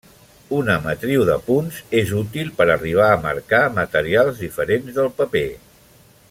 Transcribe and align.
Una 0.59 0.77
matriu 0.85 1.25
de 1.27 1.35
punts 1.49 1.77
és 2.01 2.13
útil 2.21 2.49
per 2.61 2.67
arribar 2.77 3.11
a 3.11 3.21
marcar 3.27 3.61
materials 3.77 4.43
diferents 4.47 4.99
del 4.99 5.13
paper. 5.21 5.47